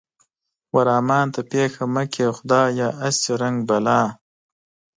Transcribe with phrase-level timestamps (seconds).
[0.73, 4.01] و رحمان ته پېښه مه کړې خدايه هسې رنگ بلا